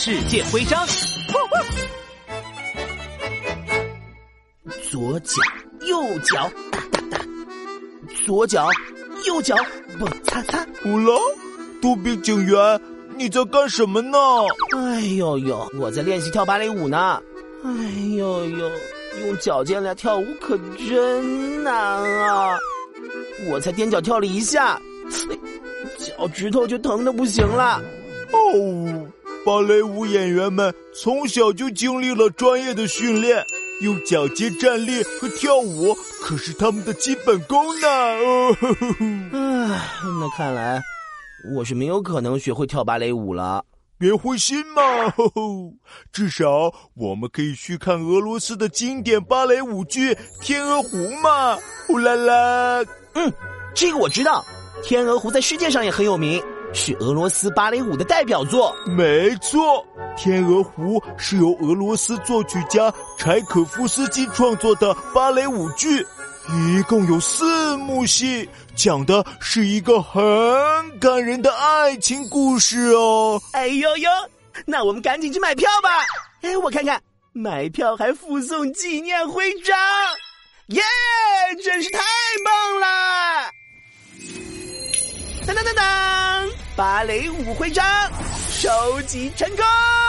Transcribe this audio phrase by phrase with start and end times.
[0.00, 0.86] 世界徽章。
[4.88, 5.42] 左脚，
[5.88, 7.18] 右脚，哒哒哒；
[8.24, 8.68] 左脚，
[9.26, 9.56] 右脚，
[9.98, 10.64] 蹦擦擦。
[10.84, 11.18] 呼啦，
[11.82, 12.80] 杜比警员，
[13.16, 14.16] 你在干什么呢？
[14.76, 17.20] 哎呦呦，我在练习跳芭蕾舞呢。
[17.64, 17.70] 哎
[18.16, 18.70] 呦呦，
[19.22, 20.56] 用脚尖来跳舞可
[20.88, 22.56] 真难啊！
[23.50, 24.80] 我才踮脚跳了一下，
[25.98, 27.82] 脚趾头就疼的不行了。
[28.30, 29.06] 哦，
[29.48, 33.42] 芭蕾舞演员们从小就经历了专业的训练，
[33.80, 37.88] 用脚尖站立和跳舞可是他们的基本功呢。
[37.88, 38.56] 哦，
[39.32, 39.80] 唉，
[40.20, 40.82] 那看来
[41.54, 43.64] 我是没有可能学会跳芭蕾舞了。
[43.96, 44.82] 别灰心嘛，
[46.12, 50.12] 至少我们可以去看俄罗斯的经典芭蕾舞剧
[50.42, 51.56] 《天鹅湖》嘛。
[51.86, 53.32] 呼啦啦，嗯，
[53.74, 54.44] 这个我知道，
[54.86, 56.38] 《天鹅湖》在世界上也很有名，
[56.72, 58.74] 是俄罗斯芭蕾舞的代表作。
[58.86, 59.84] 没错，
[60.16, 66.06] 《天鹅湖》是由俄罗斯作曲家柴可夫斯基创作的芭蕾舞剧。
[66.50, 73.38] 一共有四幕戏，讲的是一个很感人的爱情故事哦。
[73.52, 74.10] 哎呦呦，
[74.64, 75.90] 那我们赶紧去买票吧！
[76.40, 76.98] 哎，我看看，
[77.34, 79.76] 买票还附送纪念徽章，
[80.68, 80.82] 耶，
[81.62, 81.98] 真是太
[82.42, 83.50] 棒了！
[85.46, 85.84] 当当当当，
[86.78, 87.84] 芭蕾舞徽章
[88.52, 90.07] 收集成功。